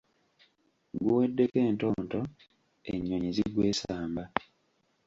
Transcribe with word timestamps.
Guweddeko 0.97 1.57
entonto, 1.69 2.19
ennyonyi 2.91 3.29
zigwesamba. 3.35 4.23